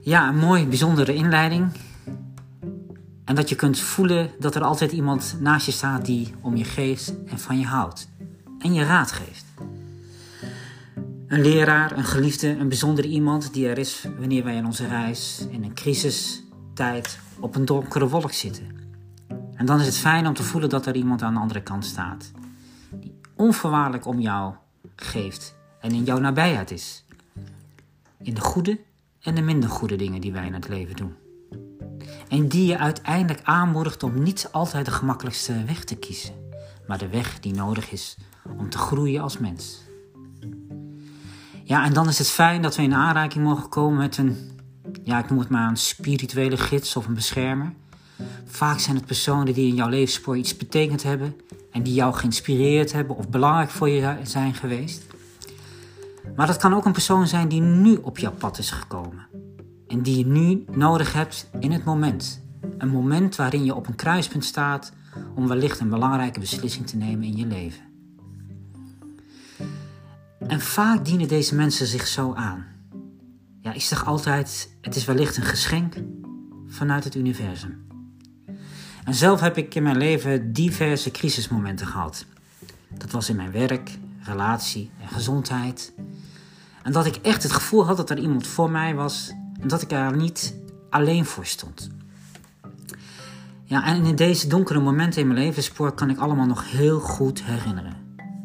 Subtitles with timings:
[0.00, 1.72] Ja, een mooi, bijzondere inleiding.
[3.24, 6.64] En dat je kunt voelen dat er altijd iemand naast je staat die om je
[6.64, 8.08] geeft en van je houdt.
[8.58, 9.44] En je raad geeft.
[11.26, 15.46] Een leraar, een geliefde, een bijzondere iemand die er is wanneer wij in onze reis
[15.50, 18.66] in een crisistijd op een donkere wolk zitten.
[19.54, 21.84] En dan is het fijn om te voelen dat er iemand aan de andere kant
[21.84, 22.30] staat.
[22.90, 24.54] Die onvoorwaardelijk om jou
[24.96, 27.04] geeft en in jouw nabijheid is.
[28.22, 28.78] In de goede
[29.20, 31.14] en de minder goede dingen die wij in het leven doen.
[32.28, 36.34] En die je uiteindelijk aanmoedigt om niet altijd de gemakkelijkste weg te kiezen,
[36.86, 38.16] maar de weg die nodig is
[38.58, 39.86] om te groeien als mens.
[41.64, 44.36] Ja, en dan is het fijn dat we in aanraking mogen komen met een,
[45.04, 47.72] ja, ik noem het maar een spirituele gids of een beschermer.
[48.46, 51.36] Vaak zijn het personen die in jouw levensspoor iets betekend hebben
[51.72, 55.02] en die jou geïnspireerd hebben of belangrijk voor je zijn geweest.
[56.36, 59.26] Maar dat kan ook een persoon zijn die nu op jouw pad is gekomen.
[59.86, 62.42] En die je nu nodig hebt in het moment.
[62.78, 64.92] Een moment waarin je op een kruispunt staat
[65.34, 67.82] om wellicht een belangrijke beslissing te nemen in je leven.
[70.46, 72.66] En vaak dienen deze mensen zich zo aan.
[73.60, 75.94] Ja, ik zeg altijd, het is wellicht een geschenk
[76.66, 77.86] vanuit het universum.
[79.04, 82.24] En zelf heb ik in mijn leven diverse crisismomenten gehad.
[82.88, 85.92] Dat was in mijn werk, relatie en gezondheid.
[86.82, 89.82] En dat ik echt het gevoel had dat er iemand voor mij was en dat
[89.82, 90.54] ik er niet
[90.90, 91.88] alleen voor stond.
[93.64, 97.42] Ja, en in deze donkere momenten in mijn levenspoor kan ik allemaal nog heel goed
[97.42, 97.96] herinneren.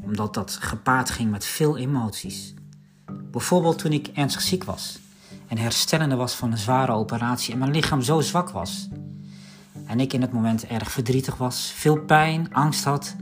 [0.04, 2.54] Omdat dat gepaard ging met veel emoties.
[3.32, 5.00] Bijvoorbeeld toen ik ernstig ziek was
[5.48, 8.88] en herstellende was van een zware operatie en mijn lichaam zo zwak was.
[9.86, 13.16] En ik in het moment erg verdrietig was, veel pijn, angst had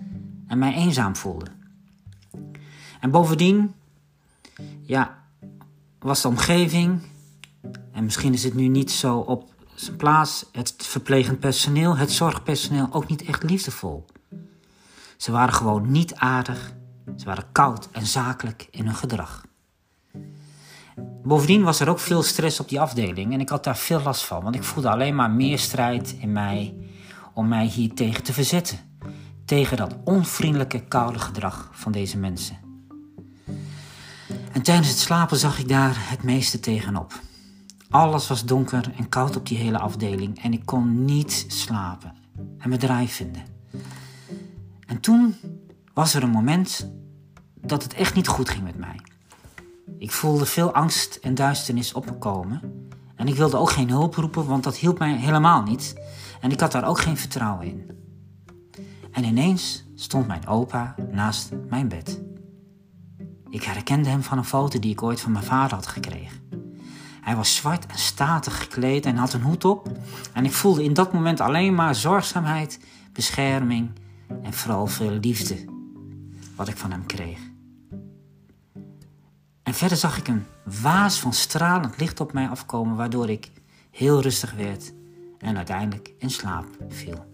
[0.47, 1.45] en mij eenzaam voelde.
[3.01, 3.73] En bovendien
[4.81, 5.23] ja,
[6.00, 7.01] was de omgeving,
[7.91, 12.88] en misschien is het nu niet zo op zijn plaats, het verplegend personeel, het zorgpersoneel
[12.91, 14.06] ook niet echt liefdevol.
[15.17, 16.73] Ze waren gewoon niet aardig,
[17.17, 19.45] ze waren koud en zakelijk in hun gedrag.
[21.23, 24.23] Bovendien was er ook veel stress op die afdeling en ik had daar veel last
[24.23, 26.75] van, want ik voelde alleen maar meer strijd in mij
[27.34, 28.79] om mij hier tegen te verzetten.
[29.45, 32.70] Tegen dat onvriendelijke, koude gedrag van deze mensen.
[34.61, 37.19] En tijdens het slapen zag ik daar het meeste tegenop.
[37.89, 42.13] Alles was donker en koud op die hele afdeling en ik kon niet slapen
[42.57, 43.44] en me draai vinden.
[44.88, 45.35] En toen
[45.93, 46.91] was er een moment
[47.61, 48.99] dat het echt niet goed ging met mij.
[49.97, 52.90] Ik voelde veel angst en duisternis op me komen.
[53.16, 55.96] En ik wilde ook geen hulp roepen, want dat hielp mij helemaal niet.
[56.41, 57.91] En ik had daar ook geen vertrouwen in.
[59.11, 62.22] En ineens stond mijn opa naast mijn bed.
[63.51, 66.49] Ik herkende hem van een foto die ik ooit van mijn vader had gekregen.
[67.21, 69.91] Hij was zwart en statig gekleed en had een hoed op.
[70.33, 72.79] En ik voelde in dat moment alleen maar zorgzaamheid,
[73.13, 73.89] bescherming
[74.43, 75.65] en vooral veel liefde.
[76.55, 77.39] Wat ik van hem kreeg.
[79.63, 80.45] En verder zag ik een
[80.81, 83.51] waas van stralend licht op mij afkomen, waardoor ik
[83.91, 84.93] heel rustig werd
[85.37, 87.30] en uiteindelijk in slaap viel.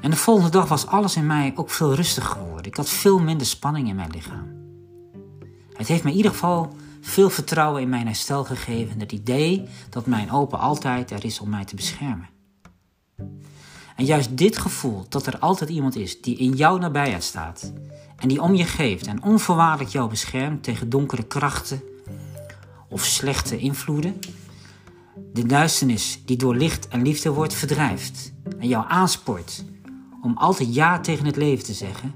[0.00, 2.66] En de volgende dag was alles in mij ook veel rustiger geworden.
[2.66, 4.52] Ik had veel minder spanning in mijn lichaam.
[5.72, 9.00] Het heeft mij in ieder geval veel vertrouwen in mijn herstel gegeven.
[9.00, 12.28] Het idee dat mijn opa altijd er is om mij te beschermen.
[13.96, 17.72] En juist dit gevoel dat er altijd iemand is die in jouw nabijheid staat
[18.16, 21.82] en die om je geeft en onvoorwaardelijk jou beschermt tegen donkere krachten
[22.88, 24.18] of slechte invloeden,
[25.32, 29.64] de duisternis die door licht en liefde wordt verdrijft en jou aanspoort
[30.24, 32.14] om altijd ja tegen het leven te zeggen,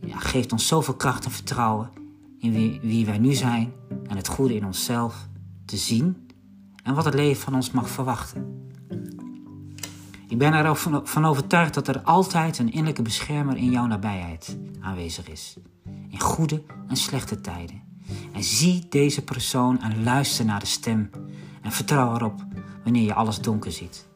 [0.00, 1.90] ja, geeft ons zoveel kracht en vertrouwen
[2.38, 3.72] in wie, wie wij nu zijn
[4.06, 5.28] en het goede in onszelf
[5.64, 6.28] te zien
[6.82, 8.70] en wat het leven van ons mag verwachten.
[10.28, 14.58] Ik ben er ook van overtuigd dat er altijd een innerlijke beschermer in jouw nabijheid
[14.80, 15.56] aanwezig is.
[16.08, 17.82] In goede en slechte tijden.
[18.32, 21.10] En zie deze persoon en luister naar de stem.
[21.62, 22.44] En vertrouw erop
[22.82, 24.06] wanneer je alles donker ziet.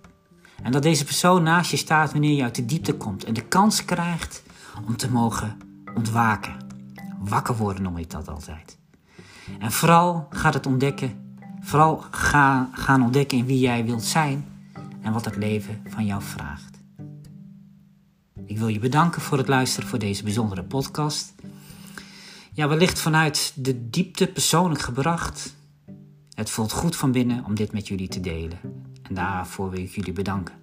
[0.62, 3.44] En dat deze persoon naast je staat wanneer je uit de diepte komt en de
[3.44, 4.42] kans krijgt
[4.86, 5.58] om te mogen
[5.94, 6.56] ontwaken.
[7.18, 8.78] Wakker worden noem ik dat altijd.
[9.58, 14.44] En vooral gaat het ontdekken, vooral ga, gaan ontdekken in wie jij wilt zijn
[15.00, 16.78] en wat het leven van jou vraagt.
[18.44, 21.34] Ik wil je bedanken voor het luisteren voor deze bijzondere podcast.
[22.52, 25.54] Ja, wellicht vanuit de diepte persoonlijk gebracht.
[26.34, 28.58] Het voelt goed van binnen om dit met jullie te delen.
[29.10, 30.54] Daarvoor wil ik jullie bedanken.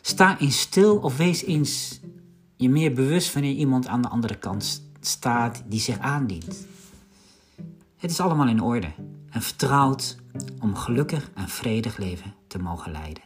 [0.00, 2.00] Sta in stil of wees eens
[2.56, 6.66] je meer bewust wanneer iemand aan de andere kant staat die zich aandient.
[7.96, 8.92] Het is allemaal in orde
[9.30, 10.16] en vertrouwd
[10.60, 13.22] om gelukkig en vredig leven te mogen leiden.